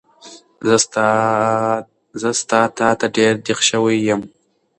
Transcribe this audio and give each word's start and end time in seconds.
زه 2.21 2.27
ستا 2.41 2.59
تاته 2.77 3.07
ډېر 3.15 3.33
دیغ 3.45 3.59
شوی 3.69 3.97
یم 4.07 4.21